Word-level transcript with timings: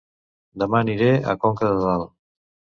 Dema 0.63 0.79
aniré 0.79 1.11
a 1.19 1.37
Conca 1.45 1.71
de 1.75 1.79
Dalt 1.87 2.13